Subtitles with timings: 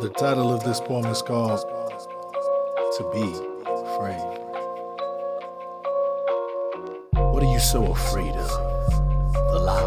[0.00, 3.28] The title of this poem is called To Be
[3.66, 4.22] Afraid.
[7.12, 8.48] What are you so afraid of?
[9.52, 9.82] The lie?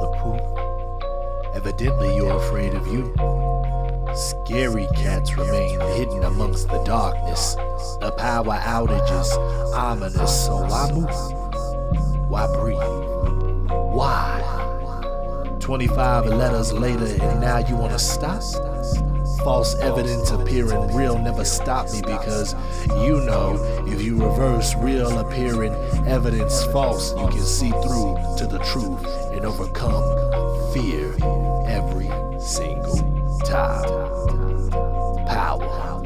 [0.00, 1.56] The poop?
[1.56, 3.12] Evidently, you're afraid of you.
[4.14, 7.56] Scary cats remain hidden amongst the darkness.
[8.00, 9.28] The power outages,
[9.74, 12.30] ominous, so why move?
[12.30, 12.78] Why breathe?
[13.92, 14.40] Why?
[15.58, 18.40] 25 letters later, and now you wanna stop?
[19.44, 22.54] False evidence appearing real never stopped me because
[23.04, 25.74] you know if you reverse real appearing
[26.06, 31.12] evidence false, you can see through to the truth and overcome fear
[31.68, 32.08] every
[32.40, 32.96] single
[33.44, 33.84] time.
[35.26, 36.00] Power.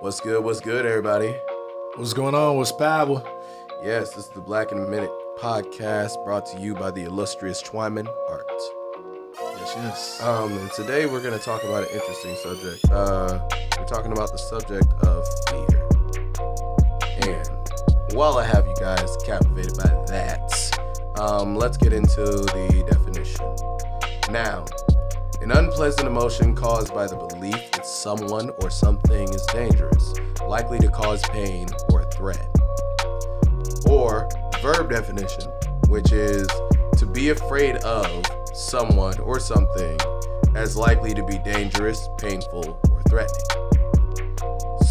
[0.00, 0.44] What's good?
[0.44, 1.34] What's good, everybody?
[1.94, 2.58] What's going on?
[2.58, 3.22] What's power?
[3.82, 7.60] Yes, this is the Black in a Minute podcast brought to you by the illustrious
[7.60, 8.48] Twyman Art.
[9.58, 10.22] Yes, yes.
[10.22, 12.88] Um, and today we're going to talk about an interesting subject.
[12.92, 13.40] Uh,
[13.76, 15.88] we're talking about the subject of fear.
[17.28, 23.44] And while I have you guys captivated by that, um, let's get into the definition.
[24.32, 24.64] Now,
[25.40, 30.14] an unpleasant emotion caused by the belief that someone or something is dangerous,
[30.46, 32.46] likely to cause pain or threat.
[33.90, 34.28] Or
[34.62, 35.50] verb definition,
[35.88, 36.46] which is
[36.96, 38.24] to be afraid of
[38.54, 39.98] someone or something
[40.54, 43.42] as likely to be dangerous, painful, or threatening.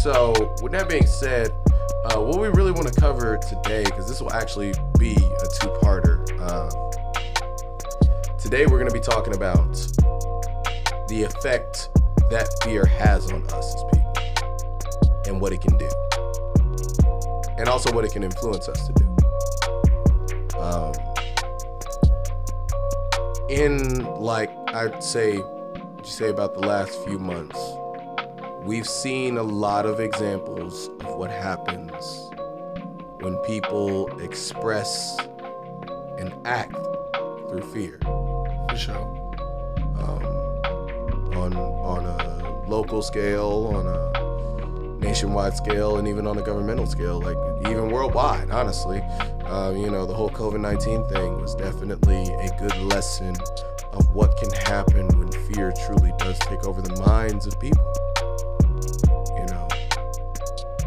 [0.02, 1.52] So, with that being said,
[2.04, 5.68] uh, what we really want to cover today, because this will actually be a two
[5.80, 6.68] parter, uh,
[8.36, 9.72] today we're going to be talking about
[11.08, 11.88] the effect
[12.28, 14.12] that fear has on us as people
[15.26, 15.88] and what it can do,
[17.56, 19.11] and also what it can influence us to do.
[20.62, 20.92] Um,
[23.50, 27.58] in like I'd say, you say about the last few months,
[28.62, 32.30] we've seen a lot of examples of what happens
[33.20, 35.18] when people express
[36.18, 36.76] and act
[37.48, 37.98] through fear
[38.70, 38.96] For sure.
[39.98, 40.24] um,
[41.36, 47.20] on on a local scale, on a nationwide scale, and even on a governmental scale,
[47.20, 47.36] like
[47.68, 48.50] even worldwide.
[48.50, 49.02] Honestly,
[49.52, 53.36] um, you know, the whole COVID nineteen thing was definitely a good lesson
[53.92, 57.84] of what can happen when fear truly does take over the minds of people.
[59.36, 59.68] You know,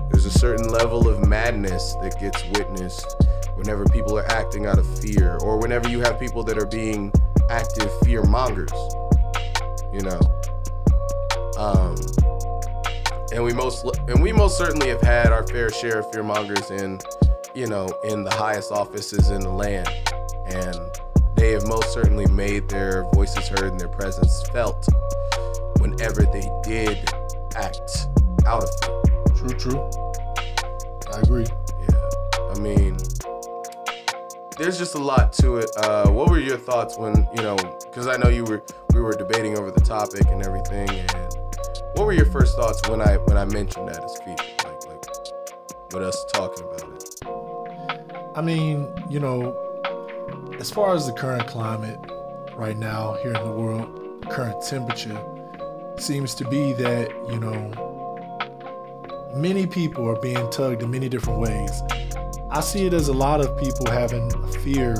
[0.09, 3.15] there's a certain level of madness that gets witnessed
[3.55, 7.13] whenever people are acting out of fear, or whenever you have people that are being
[7.49, 8.71] active fear mongers
[9.95, 10.19] you know.
[11.57, 11.95] Um,
[13.33, 16.69] and we most and we most certainly have had our fair share of fear mongers
[16.69, 16.99] in,
[17.55, 19.87] you know, in the highest offices in the land,
[20.45, 20.75] and
[21.35, 24.85] they have most certainly made their voices heard and their presence felt
[25.79, 27.09] whenever they did
[27.55, 28.07] act
[28.45, 29.35] out of it.
[29.35, 29.91] True, true.
[31.13, 31.45] I agree.
[31.87, 32.97] Yeah, I mean,
[34.57, 35.69] there's just a lot to it.
[35.77, 37.55] Uh, what were your thoughts when you know?
[37.85, 40.89] Because I know you were we were debating over the topic and everything.
[40.89, 41.35] And
[41.95, 44.35] what were your first thoughts when I when I mentioned that as fear?
[44.65, 47.04] Like like with us talking about it.
[48.35, 49.55] I mean, you know,
[50.59, 51.97] as far as the current climate
[52.57, 55.17] right now here in the world, current temperature
[55.97, 57.71] seems to be that, you know,
[59.33, 61.81] many people are being tugged in many different ways.
[62.51, 64.95] I see it as a lot of people having a fear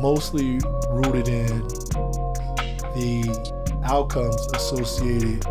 [0.00, 0.58] mostly
[0.88, 1.68] rooted in
[2.98, 5.46] the outcomes associated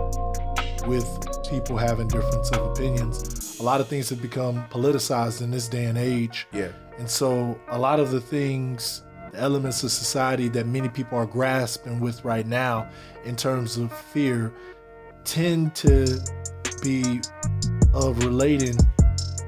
[0.85, 1.07] with
[1.49, 3.40] people having difference of opinions.
[3.61, 6.47] A lot of things have become politicized in this day and age.
[6.51, 11.15] Yeah, And so a lot of the things, the elements of society that many people
[11.19, 12.89] are grasping with right now
[13.23, 14.51] in terms of fear
[15.25, 16.19] tend to
[16.81, 17.21] be
[17.93, 18.75] of relating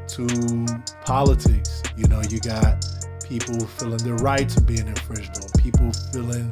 [0.10, 0.68] to
[1.06, 1.82] politics.
[1.98, 2.86] You know, you got
[3.28, 6.52] people feeling their rights are being infringed on, people feeling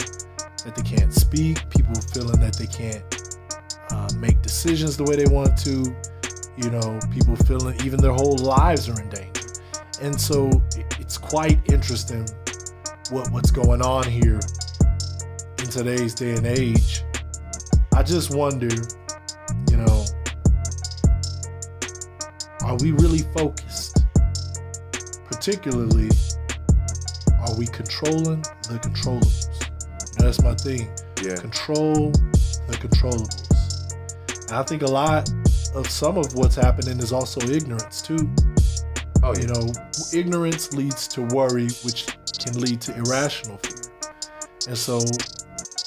[0.65, 3.03] that they can't speak, people feeling that they can't
[3.91, 5.95] uh, make decisions the way they want to,
[6.57, 9.41] you know, people feeling even their whole lives are in danger.
[10.01, 10.49] And so
[10.99, 12.27] it's quite interesting
[13.11, 14.39] what what's going on here
[15.59, 17.03] in today's day and age.
[17.93, 18.69] I just wonder,
[19.69, 20.05] you know,
[22.63, 24.05] are we really focused?
[25.25, 26.09] Particularly,
[27.41, 29.47] are we controlling the controllables?
[29.51, 30.89] You know, that's my thing.
[31.23, 34.49] yeah, Control the controllables.
[34.49, 35.29] And I think a lot
[35.73, 38.29] of some of what's happening is also ignorance too.
[39.23, 39.71] oh You know,
[40.13, 42.07] ignorance leads to worry, which
[42.39, 43.91] can lead to irrational fear.
[44.67, 44.99] And so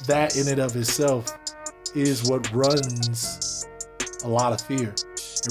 [0.07, 1.37] that in and of itself
[1.95, 3.67] is what runs
[4.25, 4.95] a lot of fear,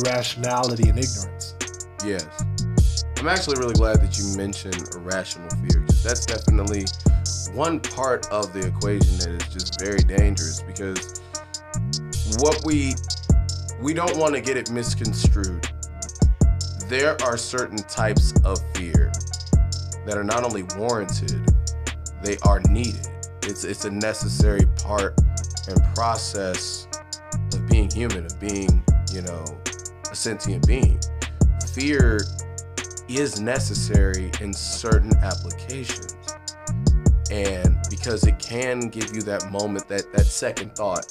[0.03, 1.55] irrationality and ignorance.
[2.05, 2.27] Yes.
[3.17, 6.85] I'm actually really glad that you mentioned irrational fear because that's definitely
[7.53, 11.21] one part of the equation that is just very dangerous because
[12.39, 12.95] what we
[13.83, 15.67] we don't want to get it misconstrued.
[16.87, 19.11] There are certain types of fear
[20.05, 21.45] that are not only warranted,
[22.23, 23.05] they are needed.
[23.43, 25.19] It's it's a necessary part
[25.67, 26.87] and process
[27.53, 28.81] of being human, of being,
[29.11, 29.43] you know,
[30.09, 30.97] a sentient being.
[31.73, 32.21] Fear
[33.09, 36.15] is necessary in certain applications.
[37.29, 41.05] And because it can give you that moment, that that second thought,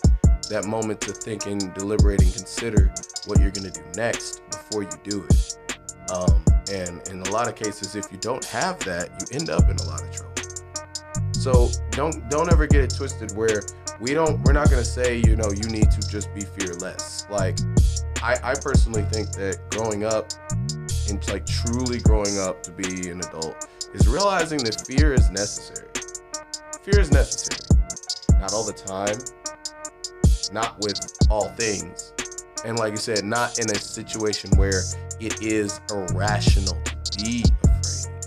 [0.53, 2.93] that moment to think and deliberate and consider
[3.27, 5.59] what you're gonna do next before you do it.
[6.13, 9.71] Um, and in a lot of cases, if you don't have that, you end up
[9.71, 10.33] in a lot of trouble.
[11.33, 13.63] So don't don't ever get it twisted where
[14.01, 17.27] we don't we're not gonna say, you know, you need to just be fearless.
[17.31, 17.59] Like
[18.23, 20.31] I, I personally think that growing up
[21.09, 25.89] and like truly growing up to be an adult is realizing that fear is necessary.
[26.83, 27.59] Fear is necessary.
[28.39, 29.17] Not all the time,
[30.53, 31.01] not with
[31.31, 32.13] all things.
[32.65, 34.83] And like you said, not in a situation where
[35.21, 38.27] it is irrational to be afraid.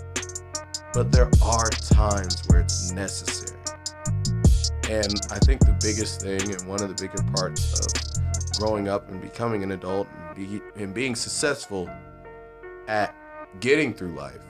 [0.92, 3.58] But there are times where it's necessary.
[4.88, 9.10] And I think the biggest thing and one of the bigger parts of growing up
[9.10, 11.90] and becoming an adult and, be, and being successful
[12.88, 13.14] at
[13.60, 14.40] getting through life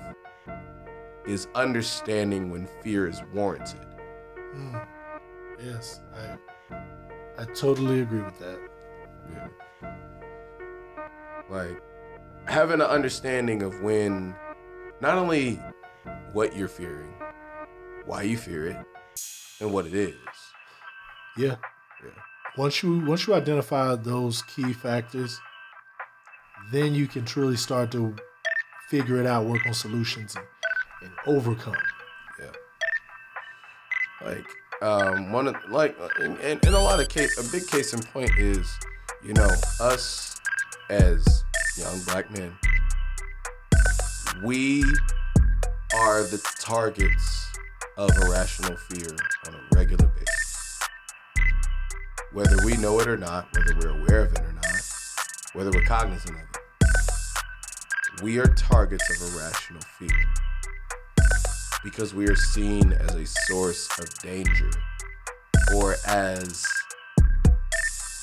[1.26, 3.86] is understanding when fear is warranted.
[4.54, 4.86] Mm.
[5.62, 6.36] Yes, I
[7.38, 8.58] I totally agree with that.
[9.32, 9.48] Yeah.
[11.50, 11.82] Like
[12.46, 14.34] having an understanding of when
[15.00, 15.60] not only
[16.32, 17.12] what you're fearing,
[18.06, 18.76] why you fear it,
[19.60, 20.14] and what it is.
[21.36, 21.56] Yeah.
[22.02, 22.10] Yeah.
[22.56, 25.38] Once you once you identify those key factors,
[26.72, 28.16] then you can truly start to
[28.88, 30.46] figure it out, work on solutions, and,
[31.02, 31.74] and overcome.
[32.40, 32.52] Yeah.
[34.24, 34.46] Like
[34.82, 38.00] um, one of like in, in, in a lot of case, a big case in
[38.00, 38.78] point is,
[39.24, 39.48] you know,
[39.80, 40.38] us
[40.90, 41.44] as
[41.76, 42.52] young black men,
[44.44, 44.82] we
[45.94, 47.46] are the targets
[47.96, 50.80] of irrational fear on a regular basis.
[52.32, 54.82] Whether we know it or not, whether we're aware of it or not,
[55.54, 60.24] whether we're cognizant of it, we are targets of irrational fear
[61.86, 64.68] because we are seen as a source of danger
[65.76, 66.66] or as,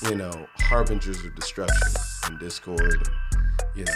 [0.02, 1.88] you know, harbingers of destruction
[2.26, 3.08] and discord.
[3.74, 3.94] You know,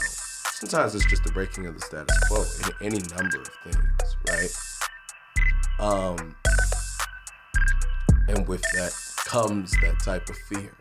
[0.53, 4.17] sometimes it's just the breaking of the status quo in any number of things,
[5.79, 5.87] right?
[5.87, 6.35] Um,
[8.26, 8.94] and with that
[9.26, 10.73] comes that type of fear.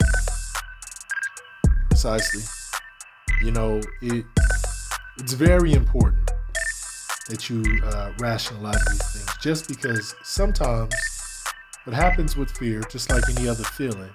[1.90, 2.44] Precisely.
[3.44, 4.26] You know, it
[5.18, 6.27] it's very important
[7.28, 10.94] that you uh, rationalize these things just because sometimes
[11.86, 14.10] what happens with fear, just like any other feeling,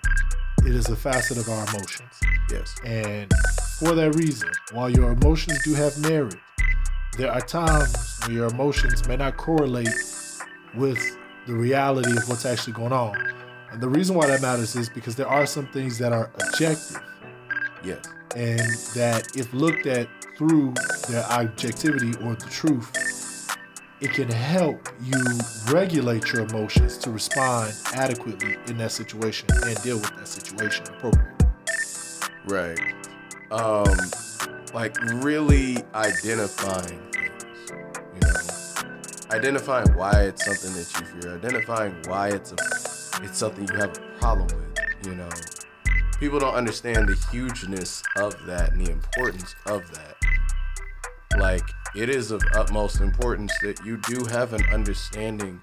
[0.66, 2.20] it is a facet of our emotions.
[2.50, 2.74] Yes.
[2.84, 3.32] And
[3.78, 6.36] for that reason, while your emotions do have merit,
[7.18, 9.88] there are times when your emotions may not correlate
[10.74, 10.98] with
[11.46, 13.16] the reality of what's actually going on.
[13.70, 17.00] And the reason why that matters is because there are some things that are objective
[17.82, 18.04] Yes.
[18.36, 18.60] and
[18.94, 20.74] that if looked at through
[21.08, 22.90] their objectivity or the truth,
[24.02, 25.22] it can help you
[25.72, 31.46] regulate your emotions to respond adequately in that situation and deal with that situation appropriately.
[32.44, 32.80] Right.
[33.52, 33.96] Um,
[34.74, 38.90] like really identifying things, you know,
[39.30, 42.56] identifying why it's something that you fear, identifying why it's a,
[43.22, 45.28] it's something you have a problem with, you know.
[46.18, 50.16] People don't understand the hugeness of that and the importance of that.
[51.38, 51.62] Like,
[51.94, 55.60] it is of utmost importance that you do have an understanding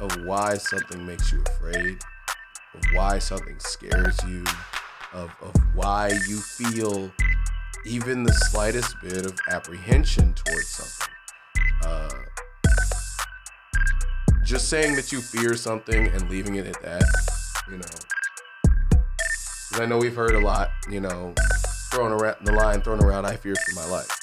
[0.00, 1.98] of why something makes you afraid,
[2.74, 4.44] of why something scares you,
[5.12, 7.10] of, of why you feel
[7.84, 11.14] even the slightest bit of apprehension towards something.
[11.84, 12.10] Uh,
[14.44, 17.04] just saying that you fear something and leaving it at that,
[17.70, 19.82] you know.
[19.82, 21.34] I know we've heard a lot, you know,
[21.90, 24.19] throwing around the line thrown around, I fear for my life.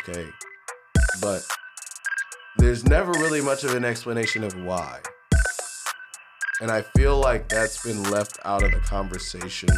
[0.00, 0.28] Okay.
[1.20, 1.46] But
[2.56, 5.00] there's never really much of an explanation of why.
[6.60, 9.68] And I feel like that's been left out of the conversation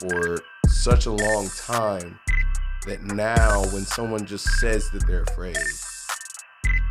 [0.00, 2.18] for such a long time
[2.86, 5.56] that now when someone just says that they're afraid,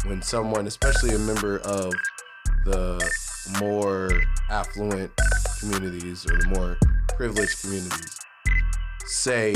[0.05, 1.93] when someone, especially a member of
[2.65, 3.11] the
[3.59, 4.09] more
[4.49, 5.11] affluent
[5.59, 6.77] communities or the more
[7.09, 8.17] privileged communities,
[9.05, 9.53] say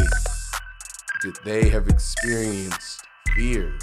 [1.23, 3.01] that they have experienced
[3.35, 3.77] fear,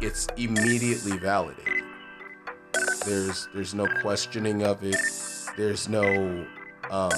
[0.00, 1.84] it's immediately validated.
[3.04, 4.96] There's there's no questioning of it.
[5.56, 6.46] There's no
[6.90, 7.10] um,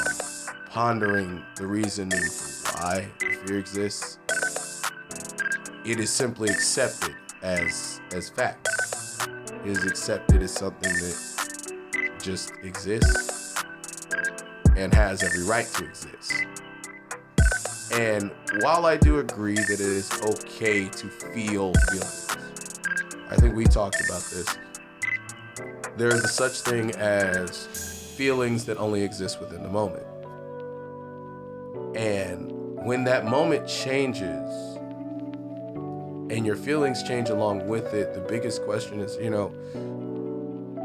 [0.71, 4.19] pondering the reasoning for why fear exists.
[5.85, 8.69] It is simply accepted as as fact.
[9.65, 13.55] It is accepted as something that just exists
[14.77, 16.33] and has every right to exist.
[17.93, 18.31] And
[18.61, 22.29] while I do agree that it is okay to feel feelings,
[23.29, 24.47] I think we talked about this.
[25.99, 30.07] There is a such thing as feelings that only exist within the moment.
[31.95, 32.51] And
[32.83, 34.51] when that moment changes
[36.31, 39.53] and your feelings change along with it, the biggest question is, you know,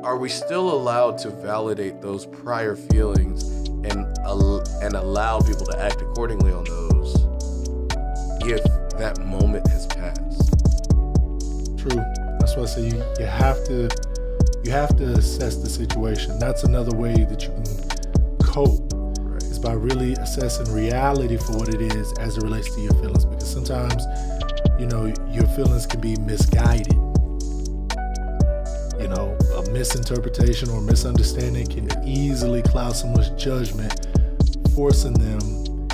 [0.04, 3.44] are we still allowed to validate those prior feelings
[3.86, 4.06] and
[4.82, 6.87] and allow people to act accordingly on those
[8.50, 8.64] if
[8.98, 10.54] that moment has passed?
[11.78, 12.02] True.
[12.40, 13.90] That's why I say you, you have to
[14.64, 16.40] you have to assess the situation.
[16.40, 19.42] That's another way that you can cope right.
[19.44, 23.24] is by really assessing reality for what it is as it relates to your feelings.
[23.24, 24.04] Because sometimes,
[24.78, 26.94] you know, your feelings can be misguided.
[29.00, 34.08] You know, a misinterpretation or misunderstanding can easily cloud someone's judgment,
[34.76, 35.88] forcing them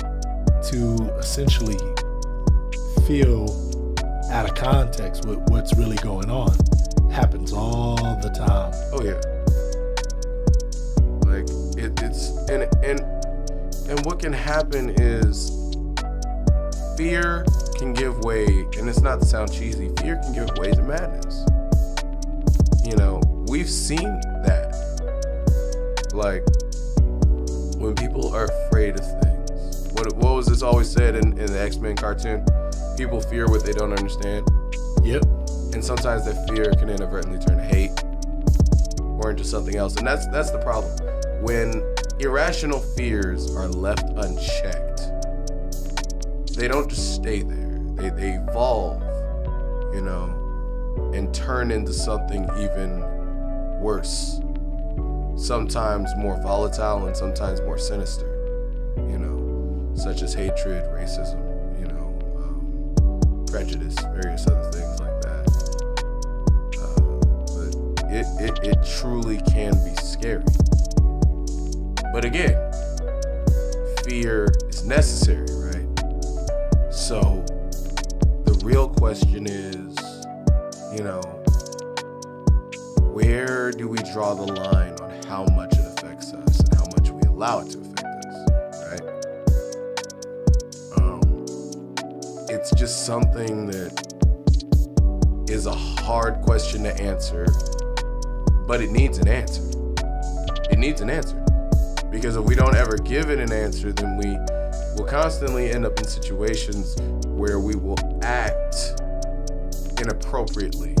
[0.70, 1.76] to essentially
[3.06, 3.44] feel
[4.30, 6.50] out of context with what's really going on
[7.10, 8.72] happens all the time.
[8.92, 9.20] Oh yeah.
[11.30, 11.44] Like
[11.76, 13.00] it, it's and and
[13.90, 15.50] and what can happen is
[16.96, 17.44] fear
[17.76, 18.46] can give way,
[18.78, 19.90] and it's not to sound cheesy.
[20.00, 21.44] Fear can give way to madness.
[22.84, 24.72] You know, we've seen that.
[26.14, 26.42] Like
[27.78, 29.23] when people are afraid of things.
[30.04, 32.44] What what was this always said in, in the X Men cartoon?
[32.96, 34.46] People fear what they don't understand.
[35.02, 35.24] Yep
[35.74, 37.90] and sometimes that fear can inadvertently turn to hate
[39.00, 39.96] or into something else.
[39.96, 40.96] And that's that's the problem.
[41.42, 41.82] When
[42.20, 45.10] irrational fears are left unchecked,
[46.56, 47.80] they don't just stay there.
[47.96, 49.02] They they evolve,
[49.94, 53.00] you know, and turn into something even
[53.80, 54.40] worse.
[55.36, 59.33] Sometimes more volatile and sometimes more sinister, you know,
[59.94, 61.40] such as hatred, racism,
[61.80, 65.44] you know, um, prejudice, various other things like that.
[66.80, 67.00] Uh,
[67.54, 70.44] but it, it, it truly can be scary.
[72.12, 72.56] But again,
[74.04, 76.92] fear is necessary, right?
[76.92, 77.44] So
[78.44, 79.96] the real question is,
[80.96, 81.20] you know,
[83.12, 87.10] where do we draw the line on how much it affects us and how much
[87.10, 87.83] we allow it to
[92.64, 93.92] it's just something that
[95.50, 97.46] is a hard question to answer
[98.66, 99.62] but it needs an answer.
[100.70, 101.36] It needs an answer.
[102.10, 104.36] Because if we don't ever give it an answer, then we
[104.96, 108.94] will constantly end up in situations where we will act
[109.98, 110.94] inappropriately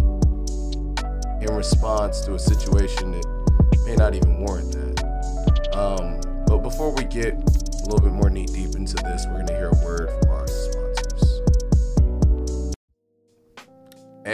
[1.40, 5.74] in response to a situation that may not even warrant that.
[5.74, 9.46] Um, but before we get a little bit more knee deep into this, we're going
[9.46, 10.23] to hear a word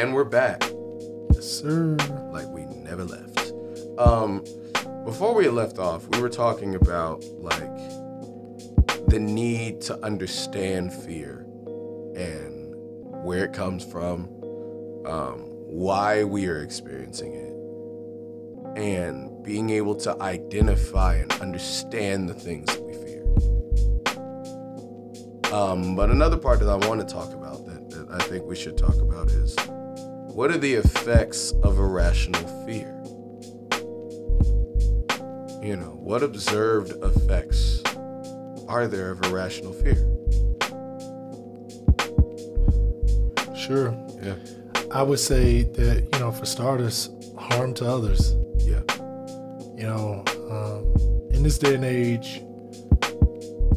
[0.00, 0.62] And we're back.
[1.34, 1.94] Yes, sir.
[2.32, 3.52] Like we never left.
[3.98, 4.42] Um,
[5.04, 7.76] before we left off, we were talking about like
[9.08, 11.44] the need to understand fear
[12.16, 12.74] and
[13.24, 14.20] where it comes from,
[15.04, 22.74] um, why we are experiencing it, and being able to identify and understand the things
[22.74, 23.22] that we fear.
[25.52, 28.56] Um, but another part that I want to talk about that, that I think we
[28.56, 29.54] should talk about is
[30.32, 32.96] what are the effects of irrational fear?
[35.62, 37.82] You know, what observed effects
[38.68, 40.06] are there of irrational fear?
[43.56, 43.94] Sure.
[44.22, 44.36] Yeah.
[44.92, 48.36] I would say that, you know, for starters, harm to others.
[48.58, 48.82] Yeah.
[49.76, 52.40] You know, um, in this day and age,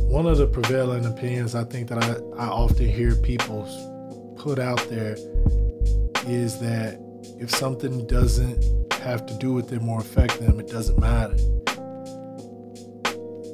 [0.08, 3.68] one of the prevailing opinions I think that I, I often hear people
[4.38, 5.18] put out there
[6.28, 7.00] is that
[7.40, 11.36] if something doesn't have to do with them or affect them, it doesn't matter.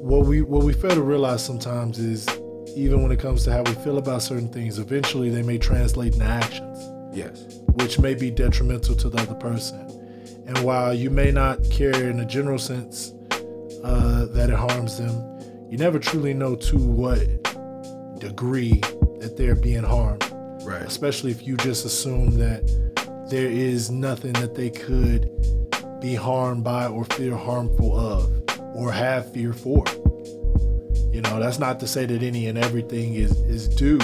[0.02, 2.28] What we what we fail to realize sometimes is
[2.76, 6.14] even when it comes to how we feel about certain things, eventually they may translate
[6.14, 6.90] into actions.
[7.12, 7.60] Yes.
[7.74, 9.80] which may be detrimental to the other person.
[10.46, 13.12] And while you may not care in a general sense
[13.82, 15.14] uh, that it harms them,
[15.68, 17.18] you never truly know to what
[18.20, 18.80] degree
[19.20, 20.29] that they're being harmed.
[20.64, 20.82] Right.
[20.82, 22.66] Especially if you just assume that
[23.30, 25.30] there is nothing that they could
[26.00, 28.42] be harmed by or feel harmful of
[28.74, 29.84] or have fear for.
[31.12, 33.98] You know, that's not to say that any and everything is is due,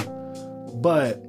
[0.75, 1.23] but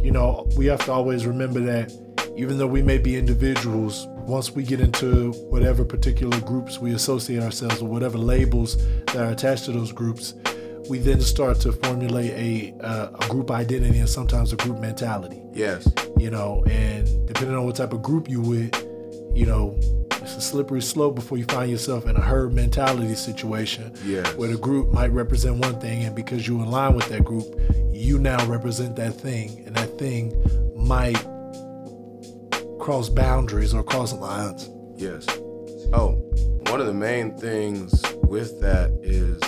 [0.00, 1.92] you know, we have to always remember that
[2.36, 7.42] even though we may be individuals, once we get into whatever particular groups we associate
[7.42, 10.34] ourselves with, whatever labels that are attached to those groups,
[10.88, 15.42] we then start to formulate a uh, a group identity and sometimes a group mentality.
[15.52, 15.88] Yes.
[16.18, 18.74] You know, and depending on what type of group you with,
[19.34, 19.78] you know,
[20.10, 24.34] it's a slippery slope before you find yourself in a herd mentality situation Yes.
[24.36, 27.44] where the group might represent one thing and because you align with that group
[27.92, 30.32] you now represent that thing and that thing
[30.76, 31.22] might
[32.80, 35.26] cross boundaries or cross lines Yes.
[35.92, 36.12] Oh,
[36.70, 39.38] one of the main things with that is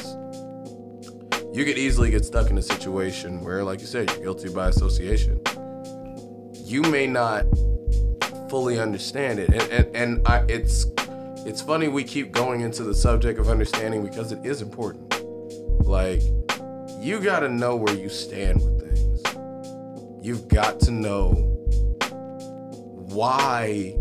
[1.56, 4.68] you could easily get stuck in a situation where, like you said, you're guilty by
[4.68, 5.40] association.
[6.52, 7.46] You may not
[8.50, 10.84] fully understand it, and and, and I, it's
[11.46, 15.08] it's funny we keep going into the subject of understanding because it is important.
[15.86, 16.20] Like
[17.00, 19.22] you got to know where you stand with things.
[20.22, 21.30] You've got to know
[23.14, 23.96] why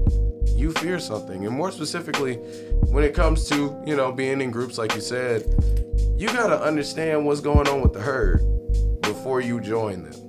[0.48, 1.46] you fear something.
[1.46, 2.36] And more specifically,
[2.90, 5.46] when it comes to, you know, being in groups like you said,
[6.18, 8.40] you got to understand what's going on with the herd
[9.02, 10.22] before you join them.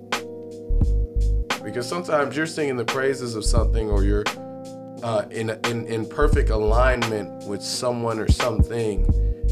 [1.62, 4.25] Because sometimes you're singing the praises of something or you're
[5.02, 9.07] uh, in, in, in perfect alignment with someone or something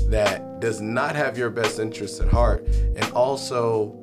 [0.08, 3.96] that does not have your best interests at heart and also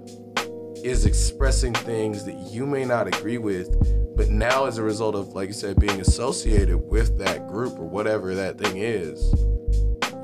[0.84, 3.70] is expressing things that you may not agree with
[4.16, 7.88] but now as a result of like you said being associated with that group or
[7.88, 9.34] whatever that thing is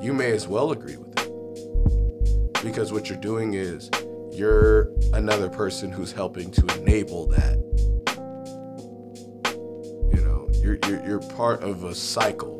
[0.00, 1.07] you may as well agree with it
[2.68, 3.90] because what you're doing is
[4.32, 7.56] you're another person who's helping to enable that.
[10.12, 12.56] You know you're you're, you're part of a cycle.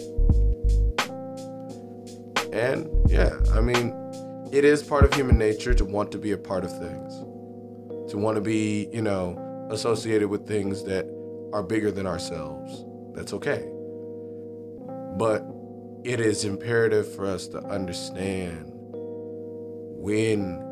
[2.53, 3.95] And yeah i mean
[4.51, 7.15] it is part of human nature to want to be a part of things
[8.11, 11.07] to want to be you know associated with things that
[11.53, 12.85] are bigger than ourselves.
[13.15, 13.69] That's okay.
[15.17, 15.47] But
[16.05, 18.73] it is imperative for us to understand
[20.09, 20.65] when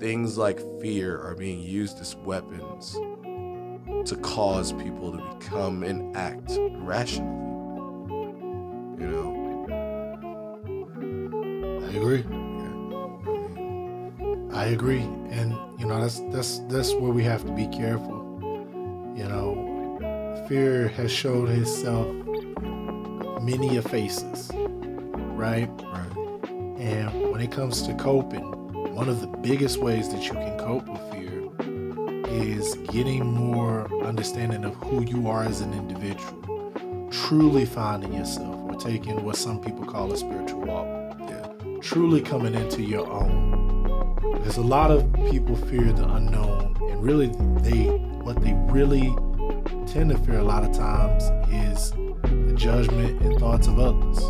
[0.00, 2.94] things like fear are being used as weapons
[4.08, 7.36] to cause people to become and act irrationally
[8.98, 9.28] you know?
[11.86, 12.24] I agree.
[14.18, 14.56] Yeah.
[14.56, 15.02] i agree.
[15.38, 18.18] And you know that's that's that's where we have to be careful.
[19.14, 22.08] You know fear has showed itself
[23.42, 25.68] many a faces right?
[25.92, 26.16] Right.
[26.80, 28.59] And when it comes to coping,
[29.00, 31.48] one of the biggest ways that you can cope with fear
[32.28, 38.78] is getting more understanding of who you are as an individual, truly finding yourself, or
[38.78, 40.86] taking what some people call a spiritual walk,
[41.20, 41.48] yeah.
[41.80, 44.16] Truly coming into your own.
[44.34, 47.28] Because a lot of people fear the unknown, and really,
[47.62, 47.86] they
[48.20, 49.16] what they really
[49.86, 51.92] tend to fear a lot of times is
[52.24, 54.20] the judgment and thoughts of others.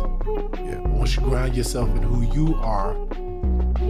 [0.63, 0.79] Yeah.
[0.87, 2.95] Once you ground yourself in who you are,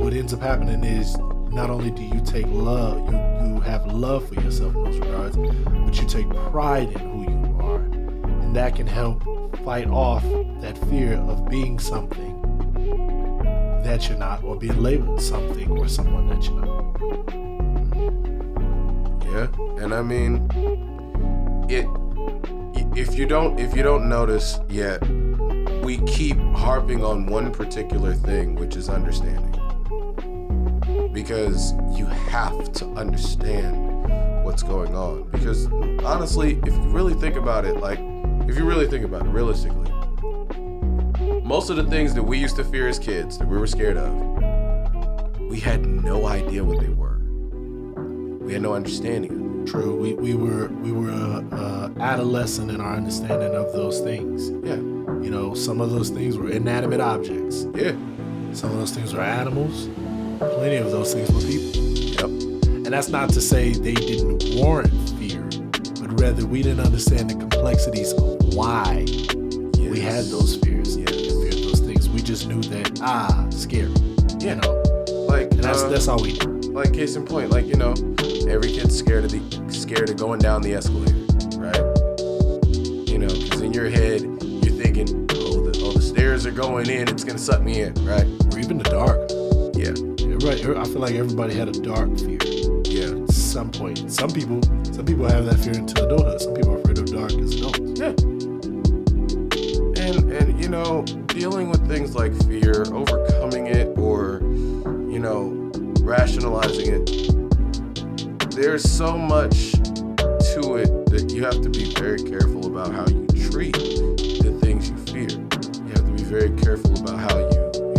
[0.01, 1.15] what ends up happening is
[1.51, 5.37] not only do you take love, you, you have love for yourself in those regards,
[5.37, 7.81] but you take pride in who you are.
[8.41, 9.23] And that can help
[9.63, 10.23] fight off
[10.61, 12.41] that fear of being something
[13.83, 16.81] that you're not, or being labeled something or someone that you're not.
[19.25, 20.49] Yeah, and I mean,
[21.69, 21.85] it.
[22.97, 25.07] If you don't, if you don't notice yet,
[25.83, 29.40] we keep harping on one particular thing, which is understanding.
[31.21, 35.29] Because you have to understand what's going on.
[35.29, 35.67] Because
[36.03, 37.99] honestly, if you really think about it, like,
[38.49, 39.91] if you really think about it realistically,
[41.43, 43.97] most of the things that we used to fear as kids, that we were scared
[43.97, 44.11] of,
[45.41, 47.19] we had no idea what they were.
[48.43, 49.63] We had no understanding.
[49.67, 54.49] True, we, we were we were uh, uh, adolescent in our understanding of those things.
[54.67, 57.67] Yeah, You know, some of those things were inanimate objects.
[57.75, 57.91] yeah,
[58.53, 59.87] Some of those things were animals.
[60.41, 61.81] Plenty of those things were people.
[61.81, 62.23] yep.
[62.85, 65.41] And that's not to say they didn't warrant fear,
[66.01, 69.05] but rather we didn't understand the complexities of why
[69.77, 71.31] we had those fears and Yes.
[71.31, 72.09] feared those things.
[72.09, 73.91] We just knew that ah, scary.
[74.39, 74.55] Yeah.
[74.55, 76.71] You know, Like and that's uh, that's all we knew.
[76.73, 77.93] like case in point, like you know,
[78.49, 81.13] every kid's scared of the scared of going down the escalator,
[81.57, 81.77] right?
[83.09, 86.89] You know, because in your head, you're thinking, oh, the, oh, the stairs are going
[86.89, 87.07] in.
[87.09, 88.25] It's gonna suck me in, right?
[88.53, 89.20] Or even the dark.
[90.41, 92.39] Yeah, Everybody, I feel like everybody had a dark fear
[92.85, 94.11] yeah, at some point.
[94.11, 94.59] Some people,
[94.91, 96.41] some people have that fear until adulthood.
[96.41, 97.79] Some people are afraid of dark as adults.
[97.99, 98.07] yeah.
[100.01, 104.39] And and you know, dealing with things like fear, overcoming it, or
[105.11, 108.51] you know, rationalizing it.
[108.51, 113.27] There's so much to it that you have to be very careful about how you
[113.51, 115.29] treat the things you fear.
[115.29, 117.90] You have to be very careful about how you,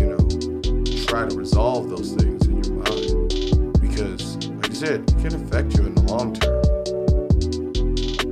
[1.12, 3.78] try to resolve those things in your mind.
[3.82, 6.62] Because, like I said, it can affect you in the long term.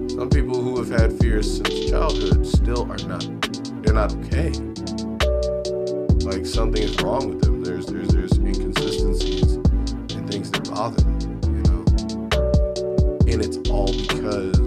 [0.08, 3.20] Some people who have had fears since childhood still are not,
[3.82, 4.52] they're not okay.
[6.24, 7.62] Like something is wrong with them.
[7.62, 9.56] There's, there's, there's inconsistencies
[10.16, 11.84] and things that bother them, you know?
[13.30, 14.59] And it's all because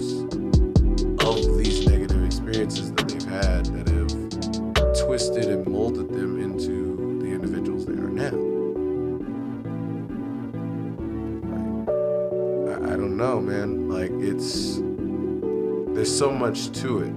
[16.24, 17.10] so much to it.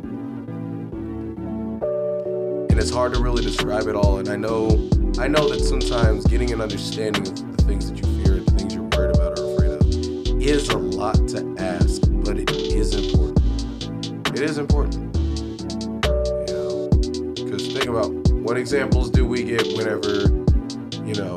[2.71, 4.19] And it's hard to really describe it all.
[4.19, 4.91] And I know.
[5.21, 8.53] I know that sometimes getting an understanding of the things that you fear and the
[8.55, 9.87] things you're worried about or afraid of
[10.43, 14.29] is a lot to ask, but it is important.
[14.35, 15.17] It is important.
[15.17, 16.89] You know,
[17.37, 18.11] because think about
[18.43, 20.23] what examples do we get whenever,
[21.07, 21.37] you know,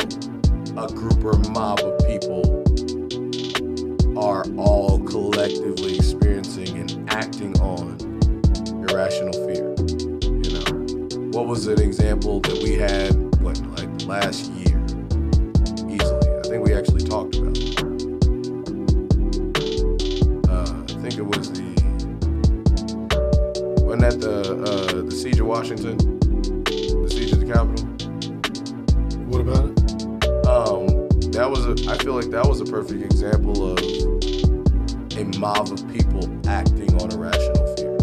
[0.75, 2.63] a group or mob of people
[4.17, 7.98] are all collectively experiencing and acting on
[8.88, 9.74] irrational fear.
[10.22, 10.69] You know,
[11.32, 14.78] what was an example that we had, what, like last year?
[15.89, 16.30] Easily.
[16.38, 17.80] I think we actually talked about it.
[20.48, 21.65] Uh, I think it was the,
[23.82, 25.98] wasn't that the, uh, the siege of Washington?
[25.98, 27.86] The siege of the Capitol?
[29.26, 29.78] What about it?
[30.48, 31.91] Um, that was a.
[31.91, 33.68] I feel like that was a perfect example of
[35.39, 37.95] mob of people acting on irrational fear,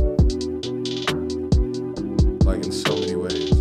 [2.47, 3.53] like in so many ways.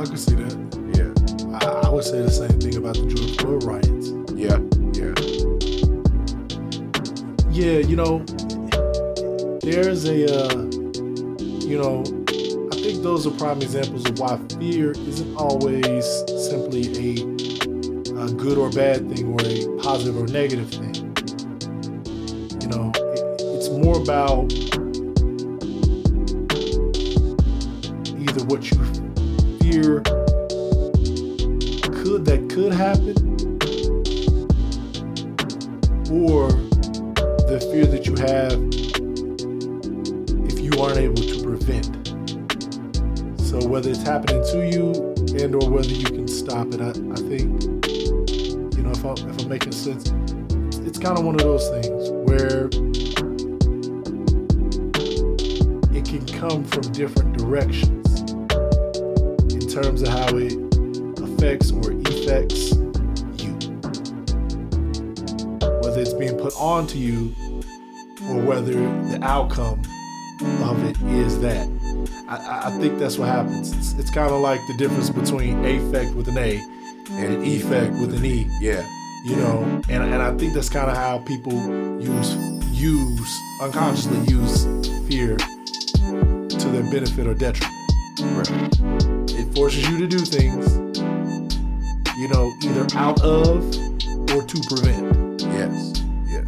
[0.00, 0.56] I can see that.
[0.96, 1.12] Yeah,
[1.60, 4.08] I, I would say the same thing about the George Floyd riots.
[4.32, 4.58] yeah,
[4.96, 5.12] yeah,
[7.52, 8.24] Yeah, you know,
[9.60, 10.62] there's a, uh,
[11.60, 12.04] you know,
[12.72, 16.06] I think those are prime examples of why fear isn't always
[16.48, 17.20] simply a,
[18.24, 21.05] a good or bad thing or a positive or negative thing.
[24.06, 24.52] About
[28.14, 28.78] either what you
[29.58, 30.00] fear
[31.90, 33.16] could that could happen
[36.14, 36.52] or
[37.48, 38.52] the fear that you have
[40.48, 41.86] if you aren't able to prevent.
[43.40, 47.20] So whether it's happening to you and or whether you can stop it, I, I
[47.26, 47.64] think,
[48.76, 50.12] you know, if I'm, if I'm making sense,
[50.86, 51.95] it's kind of one of those things
[65.96, 67.32] whether it's being put onto you
[68.28, 69.80] or whether the outcome
[70.62, 71.66] of it is that.
[72.28, 73.72] I- I, I think that's what happens.
[73.72, 76.56] It's, it's kind of like the difference between affect with an A
[77.12, 78.46] and an effect with an E.
[78.60, 78.86] yeah,
[79.24, 81.54] You know, and, and I think that's kind of how people
[81.98, 82.34] use
[82.72, 84.64] use unconsciously use
[85.08, 87.72] fear to their benefit or detriment.
[88.36, 88.50] right,
[89.40, 90.76] It forces you to do things,
[92.18, 93.64] you know, either out of
[94.34, 95.25] or to prevent.
[95.56, 96.44] Yes, yes.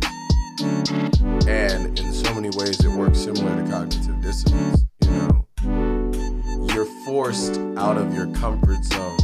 [1.46, 4.84] And in so many ways, it works similar to cognitive dissonance.
[5.02, 9.18] You know, you're forced out of your comfort zone,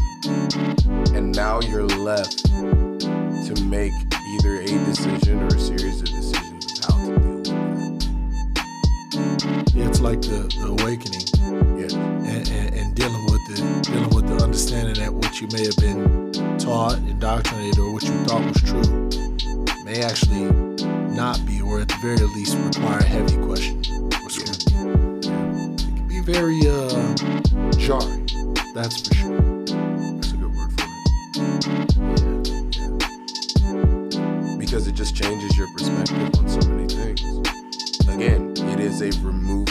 [1.14, 3.92] and now you're left to make
[4.34, 7.98] either a decision or a series of decisions of how to deal with
[8.54, 9.88] that.
[9.88, 11.20] It's like the, the awakening
[11.78, 15.66] Yes, and, and, and dealing with the dealing with the understanding that what you may
[15.66, 19.23] have been taught, indoctrinated, or what you thought was true
[22.04, 23.78] very least require a heavy question
[24.22, 24.76] or scrutiny.
[25.20, 27.14] It can be very uh,
[27.78, 28.26] jarring,
[28.74, 29.62] that's for sure.
[29.64, 31.46] that's a good word for it.
[33.64, 34.58] Yeah.
[34.58, 37.22] because it just changes your perspective on so many things.
[38.06, 39.63] Again, it is a removal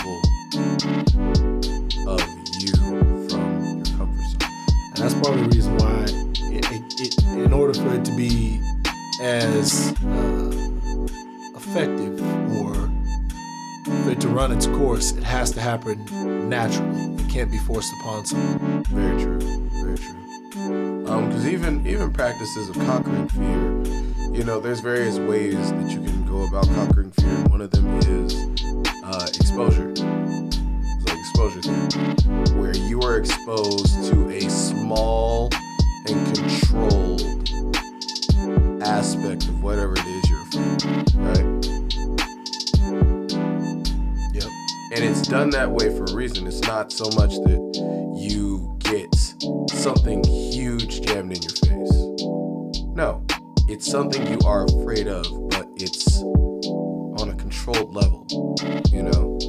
[15.63, 17.15] happen naturally.
[17.23, 18.83] It can't be forced upon someone.
[18.83, 19.39] Very true.
[19.81, 21.07] Very true.
[21.07, 26.01] Um, because even even practices of conquering fear, you know, there's various ways that you
[26.01, 27.43] can go about conquering fear.
[27.45, 28.35] One of them is
[29.05, 29.91] uh, exposure.
[31.07, 31.61] Exposure
[32.59, 35.49] where you are exposed to a small
[36.09, 37.21] and controlled
[38.83, 39.95] aspect of whatever
[44.95, 46.45] And it's done that way for a reason.
[46.45, 49.11] It's not so much that you get
[49.75, 51.93] something huge jammed in your face.
[52.95, 53.25] No,
[53.67, 58.27] it's something you are afraid of, but it's on a controlled level.
[58.91, 59.39] You know?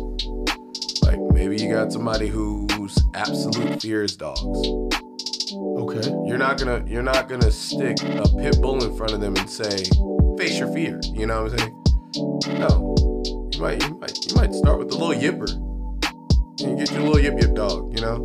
[1.03, 4.41] Like maybe you got somebody whose absolute fear is dogs.
[4.41, 6.09] Okay.
[6.27, 9.51] You're not gonna you're not gonna stick a pit bull in front of them and
[9.51, 9.85] say,
[10.39, 11.01] face your fear.
[11.13, 11.85] You know what I'm saying?
[12.59, 12.94] No.
[13.55, 15.49] You might you might you might start with the little yipper.
[16.59, 18.21] You get your little yip yip dog, you know?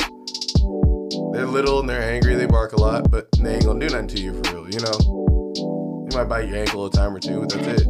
[1.31, 4.07] They're little and they're angry, they bark a lot, but they ain't gonna do nothing
[4.07, 5.53] to you for real, you know?
[5.55, 7.87] You might bite your ankle a time or two, but that's it.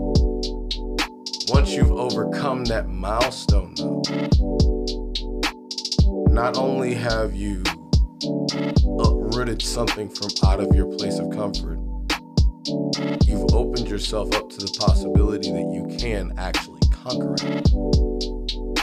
[1.50, 4.02] Once you've overcome that milestone though,
[6.34, 7.64] not only have you
[9.00, 11.80] uprooted something from out of your place of comfort,
[13.26, 16.69] you've opened yourself up to the possibility that you can actually
[17.04, 17.64] conquer it.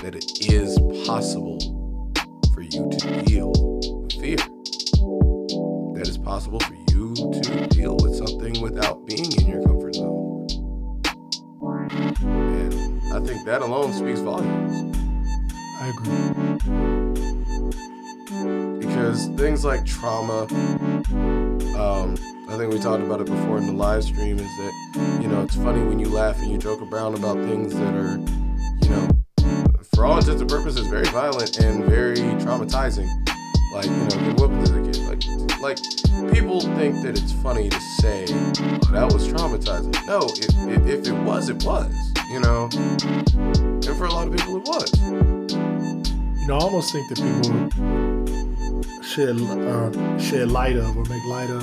[0.03, 1.59] That it is possible
[2.55, 4.37] for you to deal with fear.
[5.95, 10.47] That it's possible for you to deal with something without being in your comfort zone.
[12.21, 14.97] And I think that alone speaks volumes.
[15.81, 16.47] I agree.
[19.07, 20.47] because things like trauma
[21.77, 22.17] um,
[22.49, 25.43] i think we talked about it before in the live stream is that you know
[25.43, 28.19] it's funny when you laugh and you joke around about things that are
[28.83, 29.09] you know
[29.95, 33.09] for all intents and purposes very violent and very traumatizing.
[33.73, 37.81] Like you know whooped as a kid like like people think that it's funny to
[38.01, 39.95] say oh, that was traumatizing.
[40.07, 42.69] No if, if, if it was it was you know?
[42.73, 45.01] And for a lot of people it was.
[45.01, 48.16] You know, I almost think that people
[49.07, 51.63] shed uh, shed light of or make light of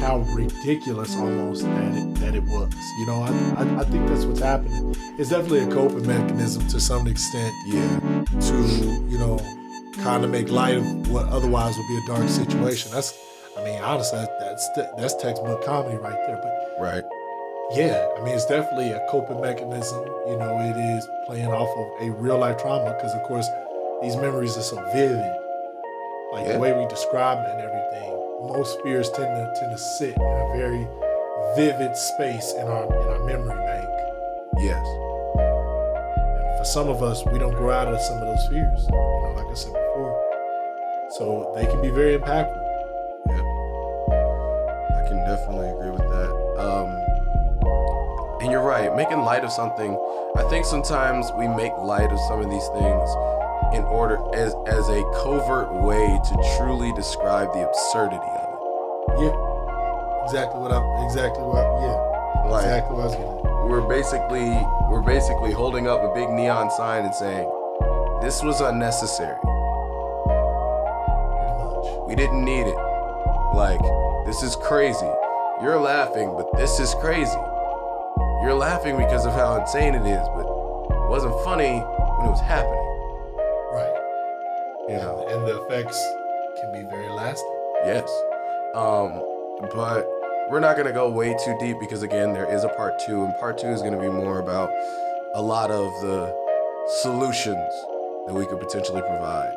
[0.00, 2.72] how ridiculous almost that it that it was.
[2.98, 4.94] You know, I, I I think that's what's happening.
[5.18, 8.54] It's definitely a coping mechanism to some extent yeah to
[9.08, 9.38] you know
[10.02, 12.92] kind of make light of what otherwise would be a dark situation.
[12.92, 13.18] That's
[13.56, 16.40] I mean, honestly, that, that's that's textbook comedy right there.
[16.42, 17.04] But right
[17.70, 20.02] yeah, I mean, it's definitely a coping mechanism.
[20.26, 23.46] You know, it is playing off of a real life trauma because, of course,
[24.00, 25.47] these memories are so vivid.
[26.32, 26.52] Like Yeah.
[26.54, 28.14] the way we describe it and everything.
[28.46, 30.86] Most fears tend to tend to sit in a very
[31.56, 33.88] vivid space in our in our memory bank.
[34.58, 34.86] yes
[35.38, 38.80] And for some of us, we don't grow out of some of those fears.
[38.88, 40.14] You know, like I said before.
[41.16, 42.62] So they can be very impactful.
[43.28, 43.44] Yeah.
[45.00, 46.30] I can definitely agree with that.
[46.58, 46.88] Um,
[48.42, 49.96] and you're right, making light of something.
[50.36, 53.08] I think sometimes we make light of some of these things
[53.74, 58.60] in order as as a covert way to truly describe the absurdity of it.
[59.24, 60.24] Yeah.
[60.24, 62.50] Exactly what I exactly what yeah.
[62.50, 64.48] Like exactly what I was getting we're basically
[64.88, 67.46] we're basically holding up a big neon sign and saying
[68.22, 69.38] this was unnecessary.
[71.36, 72.08] Pretty much.
[72.08, 72.78] We didn't need it.
[73.54, 73.80] Like,
[74.26, 75.10] this is crazy.
[75.62, 77.38] You're laughing, but this is crazy.
[78.42, 82.40] You're laughing because of how insane it is, but it wasn't funny when it was
[82.40, 82.77] happening.
[84.88, 85.26] You know?
[85.28, 85.98] And, the effects
[86.60, 87.54] can be very lasting.
[87.84, 88.10] Yes.
[88.74, 89.22] Um,
[89.74, 90.06] but
[90.50, 93.34] we're not gonna go way too deep because again, there is a part two, and
[93.38, 94.70] part two is gonna be more about
[95.34, 96.34] a lot of the
[97.02, 97.72] solutions
[98.26, 99.54] that we could potentially provide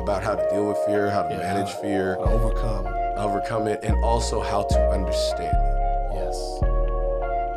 [0.00, 2.86] about how to deal with fear, how to Yeah, manage how- fear, To overcome.
[3.16, 6.14] overcome it, and also how to understand it.
[6.14, 6.58] Yes.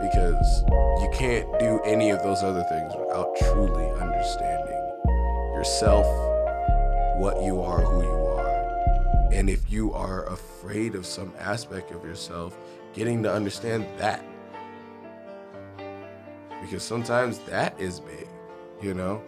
[0.02, 0.63] because
[1.02, 4.78] you can't do any of those other things without truly understanding
[5.56, 6.06] yourself,
[7.15, 9.32] what you are, who you are.
[9.32, 12.58] And if you are afraid of some aspect of yourself,
[12.93, 14.23] getting to understand that.
[16.62, 18.28] Because sometimes that is big,
[18.82, 19.21] you know?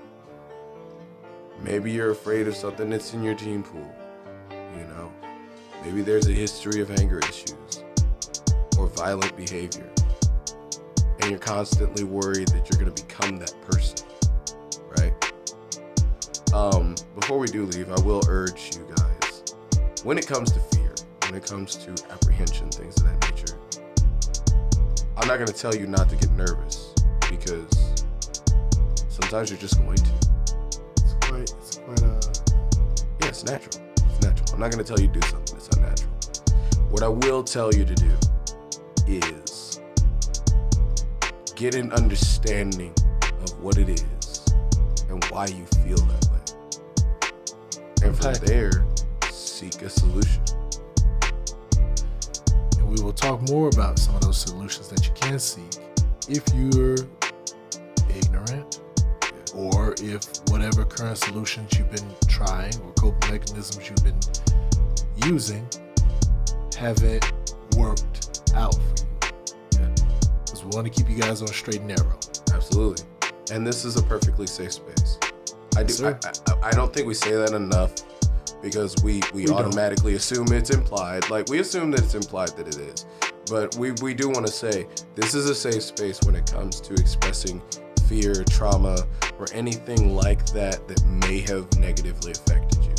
[1.62, 3.95] Maybe you're afraid of something that's in your gene pool,
[4.52, 5.12] you know?
[5.84, 7.84] Maybe there's a history of anger issues
[8.78, 9.89] or violent behavior
[11.28, 14.08] and you're constantly worried that you're to become that person
[16.58, 19.56] um before we do leave i will urge you guys
[20.04, 20.93] when it comes to fear
[21.26, 23.58] when it comes to apprehension things of that nature
[25.17, 26.93] i'm not going to tell you not to get nervous
[27.30, 27.88] because
[29.20, 30.12] Sometimes you're just going to.
[30.91, 32.22] It's quite, it's quite uh,
[33.20, 33.84] Yeah, it's natural.
[33.96, 34.54] It's natural.
[34.54, 36.12] I'm not gonna tell you to do something that's unnatural.
[36.91, 38.12] What I will tell you to do
[39.08, 39.80] is
[41.56, 42.93] get an understanding
[43.41, 44.46] of what it is
[45.10, 46.27] and why you feel that.
[48.08, 48.86] And from there,
[49.30, 50.41] seek a solution.
[52.78, 55.76] and we will talk more about some of those solutions that you can seek
[56.30, 56.96] if you're
[58.15, 58.80] ignorant
[59.54, 65.67] or if whatever current solutions you've been trying or coping mechanisms you've been using
[66.78, 67.26] haven't
[67.76, 69.93] worked out for you.
[70.46, 72.17] Because we want to keep you guys on a straight and narrow.
[72.54, 73.06] Absolutely.
[73.52, 75.17] And this is a perfectly safe space.
[75.80, 76.08] I do.
[76.08, 76.10] I.
[76.63, 77.94] I, I don't think we say that enough
[78.62, 79.58] because we we, We don't.
[79.60, 81.30] automatically assume it's implied.
[81.30, 83.06] Like we assume that it's implied that it is,
[83.50, 86.82] but we we do want to say this is a safe space when it comes
[86.82, 87.62] to expressing
[88.08, 88.98] fear, trauma,
[89.38, 92.96] or anything like that that may have negatively affected you.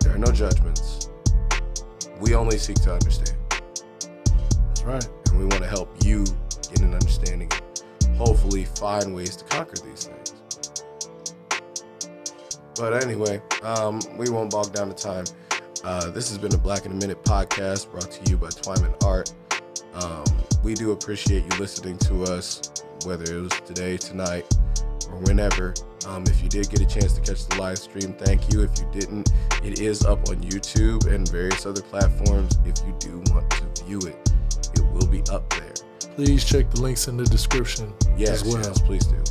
[0.00, 1.08] There are no judgments.
[2.20, 5.08] We only seek to understand That's right.
[5.28, 6.24] and we want to help you
[6.70, 7.50] get an understanding
[8.16, 10.25] hopefully find ways to conquer these things.
[12.78, 15.24] But anyway, um, we won't bog down the time.
[15.84, 18.94] Uh, this has been a Black in a Minute podcast brought to you by Twyman
[19.04, 19.32] Art.
[19.94, 20.24] Um,
[20.62, 22.70] we do appreciate you listening to us,
[23.04, 24.44] whether it was today, tonight,
[25.10, 25.74] or whenever.
[26.06, 28.62] Um, if you did get a chance to catch the live stream, thank you.
[28.62, 29.32] If you didn't,
[29.64, 32.58] it is up on YouTube and various other platforms.
[32.64, 34.32] If you do want to view it,
[34.74, 35.72] it will be up there.
[36.14, 38.62] Please check the links in the description Yes, as well.
[38.62, 39.22] yes, please do.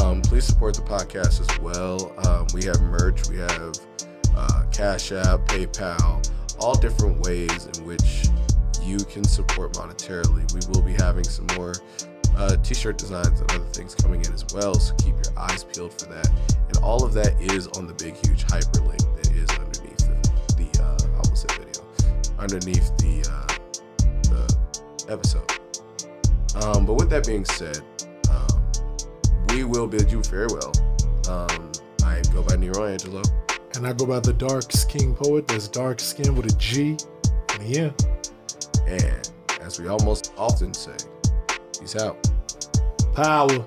[0.00, 2.12] Um, please support the podcast as well.
[2.26, 3.74] Um, we have merch, we have
[4.34, 6.28] uh, Cash App, PayPal,
[6.58, 8.26] all different ways in which
[8.82, 10.52] you can support monetarily.
[10.52, 11.74] We will be having some more
[12.36, 15.92] uh, t-shirt designs and other things coming in as well, so keep your eyes peeled
[15.92, 16.28] for that.
[16.68, 20.82] And all of that is on the big, huge hyperlink that is underneath the, the
[20.82, 23.46] uh, I video, underneath the uh,
[24.30, 25.50] the episode.
[26.64, 27.80] Um, but with that being said,
[29.54, 30.72] we will bid you farewell.
[31.28, 31.70] Um,
[32.04, 33.22] I go by Nero Angelo.
[33.76, 35.46] And I go by the DarksKing Poet.
[35.46, 36.96] That's dark skin with a G
[37.52, 37.94] and a N.
[38.86, 40.96] And as we almost often say,
[41.78, 42.16] peace out.
[43.14, 43.64] Power.